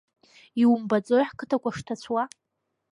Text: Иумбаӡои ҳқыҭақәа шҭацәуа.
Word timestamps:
Иумбаӡои 0.61 1.27
ҳқыҭақәа 1.29 1.69
шҭацәуа. 1.77 2.23